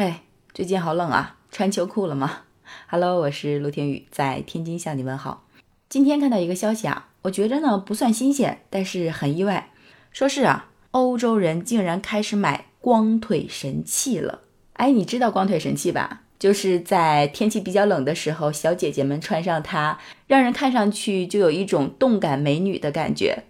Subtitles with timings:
[0.00, 0.22] 哎，
[0.54, 2.44] 最近好冷啊，穿秋裤了吗
[2.88, 5.46] ？Hello，我是陆天宇，在天津向你问好。
[5.90, 9.72] 今天看到一个消息啊，我觉着呢不算新鲜，但是很意外，
[10.10, 14.40] 说是啊，欧洲人竟然开始买光腿神器了。
[14.72, 16.22] 哎，你知道光腿神器吧？
[16.38, 23.44] 就是在天气比较冷的时候，小姐姐们穿上它，让人看上去就有一种动感美女的感觉。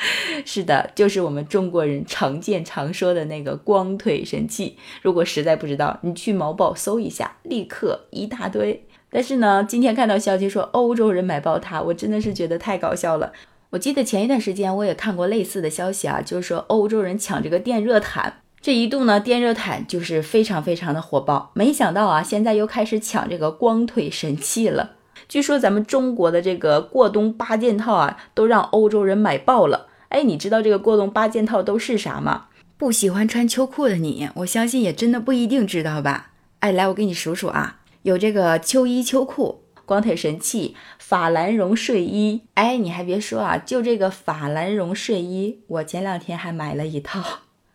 [0.46, 4.76] 是的，就是我们中国人常见常说的那个光腿神器。
[5.02, 8.86] 如果实在不知道，你去某宝搜一下，立刻一大堆。
[9.10, 13.32] 但是呢，今天看到消息说欧洲人买爆它，我真的是觉得太搞笑了。
[13.70, 21.50] 我记得前一段时间我也看过类似的消息啊，就是说欧洲人抢这个电热毯，这一度呢电热毯就是非常非常的火爆。
[21.54, 24.92] 没想到啊，现在又开始抢这个光腿神器了。
[25.28, 29.88] 据说咱们中国的这个过冬八件套啊，都让欧洲人买爆了。
[30.10, 32.46] 哎，你知道这个过冬八件套都是啥吗？
[32.76, 36.32] 不喜欢穿秋裤的你，我相信也真的不一定知道吧？
[36.60, 42.42] 哎，来，我给你数数啊，有这个秋衣秋裤、光腿神器、法兰绒睡衣。
[42.54, 47.22] 哎，你还别说啊，就这个法兰绒睡衣，我前两天还买了一套。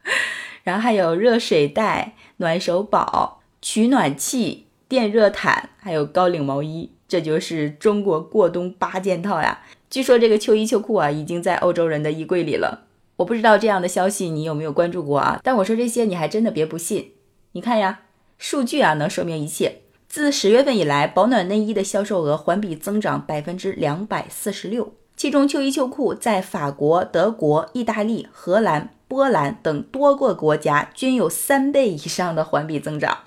[0.63, 6.91] 然后还有热水袋、暖手宝、取暖器、电热毯，还有高领毛衣。
[7.15, 9.61] 这就是中国过冬八件套呀！
[9.89, 12.87] 据说这个秋衣秋裤啊，已经在欧洲人的衣柜里了。
[13.15, 15.39] 我不知道这样的消息你有没有关注过啊？
[15.41, 17.13] 但我说这些你还真的别不信。
[17.53, 18.01] 你看呀，
[18.37, 19.83] 数据啊能说明一切。
[20.09, 33.19] 自十月份以来，保暖内衣的销售额环比增长百分之两百四十六，其中秋衣秋裤在法国、德国、意大利、荷兰、波兰等多个国家均有三倍以上的环比增长，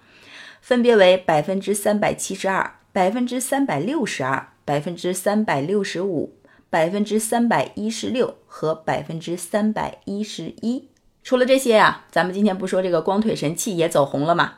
[0.60, 2.74] 分别为百分之三百七十二。
[2.90, 6.34] 百分之三百六十二、百分之三百六十五、
[6.70, 10.88] 百分之三百一十六和百分之三百一十一。
[11.22, 14.54] 除了这些呀，咱们今天不说这个光腿神器也走红了吗？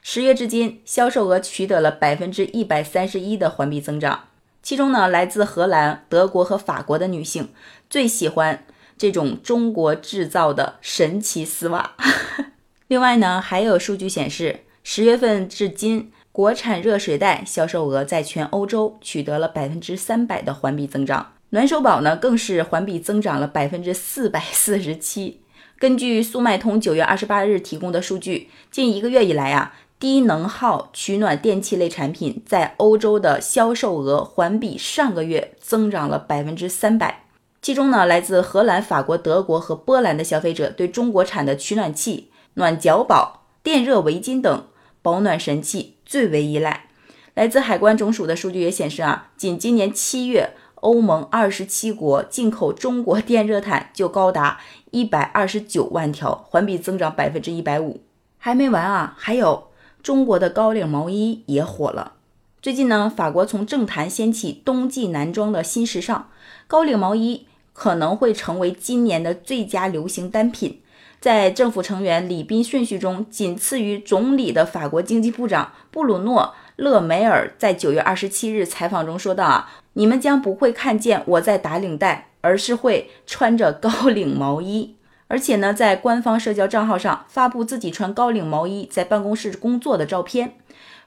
[0.00, 4.28] 十月至今，销售额取得了百分之一百三十一的环比增长。
[4.62, 7.48] 其中呢，来自荷兰、德国和法国的女性
[7.90, 8.64] 最喜欢
[8.96, 11.96] 这种中国制造的神奇丝袜。
[12.86, 16.12] 另外呢，还有数据显示，十月份至今。
[16.32, 25.42] 国产热水袋销售额在全欧洲取得了百分之三百的环比增长，暖手宝呢更是环比增长了百分之四百四十七。
[25.78, 37.26] 根据速卖通九月二十八日提供的数据，近一个月以来啊，低能耗取暖电器类产品在欧洲的销售额环比上个月增长了百分之三百。
[37.60, 44.64] 其中呢，来自荷兰、法国、德国和波兰的消费者对中国产的取暖器、暖脚宝、电热围巾等
[45.02, 45.96] 保暖神器。
[46.04, 46.86] 最为依赖。
[47.34, 58.02] 来自海关总署的数据也显示啊，仅今年七月，欧盟二十七国进口中国电热毯就高达一百二十九万条，环比增长百分之一百五。
[58.36, 59.68] 还没完啊，还有
[60.02, 62.14] 中国的高领毛衣也火了。
[62.60, 66.28] 最近呢，法国从政坛掀起冬季男装的新时尚，
[66.66, 70.81] 高领毛衣可能会成为今年的最佳流行单品。
[71.22, 84.96] 在政府成员礼宾顺序中，仅次于总理的法国经济部长布鲁诺·勒梅尔在九月二十七日采访中说道：“啊，你们将不会看见我在打领带，而是会穿着高领毛衣。
[85.28, 90.54] 而且呢，在官方社交账号上发布自己穿高领毛衣在办公室工作的照片。”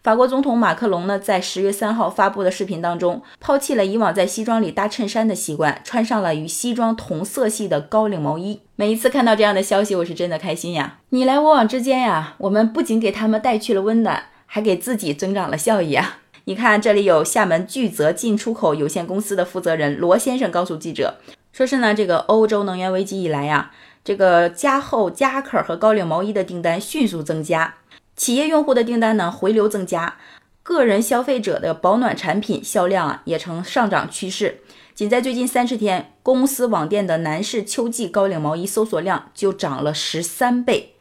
[0.06, 8.62] 法国总统马克龙呢，在十月三号发布的视频当中，抛弃了以往在西装里搭衬衫的习惯，穿上了与西装同色系的高领毛衣。
[8.76, 11.00] 每一次看到这样的消息，我是真的开心呀！
[11.10, 16.20] 你来我往之间呀，我们不仅给他们带去了温暖，还给自己增长了效益啊！
[16.44, 21.16] 你看，这里有厦门巨泽进出口有限公司的负责人罗先生告诉记者，
[21.52, 23.72] 说是呢，这个欧洲能源危机以来呀，
[24.04, 27.74] 这个加厚夹克和高领毛衣的订单迅速增加。
[28.16, 30.16] 企业用户的订单呢回流增加，
[30.64, 34.62] 个人消费者的保暖产品销量啊也呈上涨趋势。
[34.94, 40.94] 仅在最近三十天，公司网店的男士秋季高领毛衣搜索量就涨了十三倍。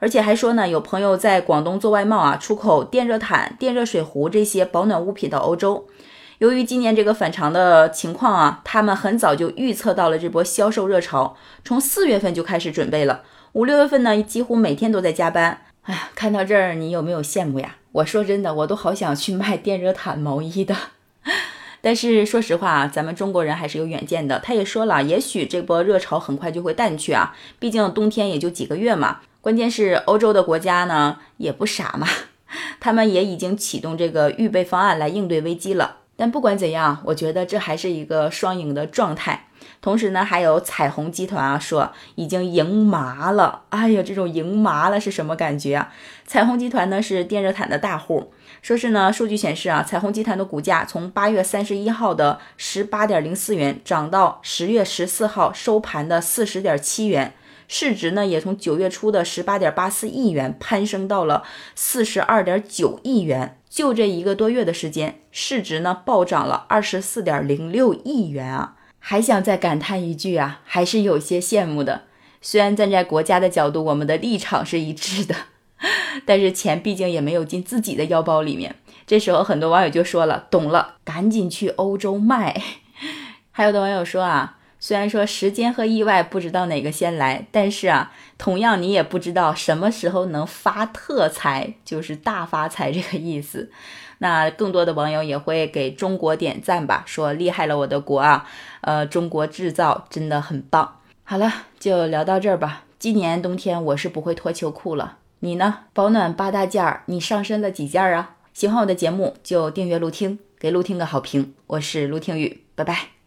[0.00, 5.88] 而且还说呢，有朋友在广东做外贸啊，出口电热毯、电热水壶这些保暖物品到欧洲。
[6.36, 11.34] 由于今年这个反常的情况啊，他们很早就预测到了这波销售热潮，
[11.64, 13.22] 从四月份就开始准备了。
[13.54, 15.62] 五六月份呢，几乎每天都在加班。
[15.88, 17.76] 哎呀，看到这儿，你有没有羡慕呀？
[17.92, 20.76] 我说真的，我都好想去卖电热毯、毛衣的。
[21.80, 24.38] 但是说实话啊，咱们中国人还是有远见的。
[24.40, 29.20] 他也说了，也许这波热潮很快就会淡去啊，毕竟冬天也就几个月嘛。
[29.40, 32.06] 关键是欧洲的国家呢也不傻嘛，
[32.78, 36.00] 他们也已经启动这个预备方案来应对危机了。
[36.16, 39.47] 但不管怎样，我觉得这还是一个双赢的状态。
[39.80, 43.62] 同时呢，还有彩虹集团啊，说已经赢麻了。
[43.70, 45.92] 哎呀，这种赢麻了是什么感觉啊？
[46.26, 57.34] 彩虹集团呢是电热毯的大户，说是呢，数据显示啊，彩虹集团的股价从八月三十一号的十八点零四元涨到十月十四号收盘的四十点七元，
[57.68, 61.44] 市值呢也从九月初的十八点八四亿元攀升到了
[61.74, 63.54] 四十二点九亿元。
[63.70, 68.74] 就这一个多月的时间，市值呢暴涨了二十四点零六亿元啊！
[68.98, 72.02] 还想再感叹一句啊，还是有些羡慕的。
[72.40, 75.34] 虽然站在国家的角度，我们的立场是一致的，
[76.24, 78.76] 但是钱毕竟也没有进自己的腰包里面。
[79.06, 82.62] 这时候很多网友就说了：“懂了，赶紧去欧洲卖。
[83.50, 84.57] ”还有的网友说啊。
[84.80, 93.70] 虽然说时间和意外不知道哪个先来，但是啊，同样你也不知道什么时候能发特财，就是大发财这个意思。
[94.18, 98.46] 那更多的网友也会给中国点赞吧，说厉害了我的国啊，
[98.80, 101.00] 呃，中国制造真的很棒。
[101.24, 102.84] 好了，就聊到这儿吧。
[102.98, 105.84] 今年冬天我是不会脱秋裤了，你呢？
[105.92, 108.36] 保暖八大件儿，你上身了几件啊？
[108.52, 111.54] 喜欢我的节目就订阅陆听，给陆听个好评。
[111.68, 113.17] 我是陆听雨，拜拜。